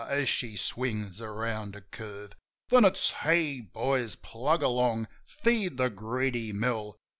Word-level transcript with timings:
as 0.09 0.27
she 0.27 0.55
swings 0.57 1.21
around 1.21 1.75
a 1.75 1.81
curve. 1.81 2.31
Then 2.69 2.85
it's: 2.85 3.11
Hey, 3.11 3.59
boys! 3.61 4.15
Plug 4.15 4.63
ahead! 4.63 5.07
Feed 5.43 5.77
the 5.77 5.91
greedy 5.91 6.51
mill 6.51 6.97